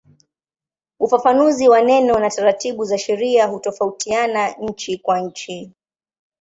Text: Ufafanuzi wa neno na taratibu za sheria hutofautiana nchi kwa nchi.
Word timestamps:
Ufafanuzi 0.99 1.67
wa 1.69 1.81
neno 1.81 2.19
na 2.19 2.29
taratibu 2.29 2.85
za 2.85 2.97
sheria 2.97 3.45
hutofautiana 3.45 4.49
nchi 4.51 4.97
kwa 4.97 5.19
nchi. 5.21 5.71